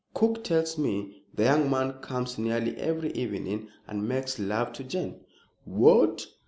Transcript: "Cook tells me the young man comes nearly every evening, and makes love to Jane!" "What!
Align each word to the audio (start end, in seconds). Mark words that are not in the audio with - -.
"Cook 0.15 0.43
tells 0.45 0.79
me 0.79 1.21
the 1.31 1.43
young 1.43 1.69
man 1.69 1.93
comes 2.01 2.39
nearly 2.39 2.75
every 2.77 3.11
evening, 3.11 3.67
and 3.87 4.07
makes 4.09 4.39
love 4.39 4.73
to 4.73 4.83
Jane!" 4.83 5.19
"What! 5.63 6.25